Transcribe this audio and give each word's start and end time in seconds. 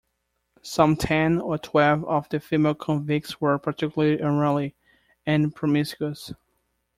Some 0.63 0.95
ten 0.95 1.39
or 1.39 1.59
twelve 1.59 2.03
of 2.05 2.27
the 2.29 2.39
female 2.39 2.73
convicts 2.73 3.39
were 3.39 3.59
particularly 3.59 4.17
unruly, 4.19 4.73
and 5.27 5.53
promiscuous. 5.53 6.33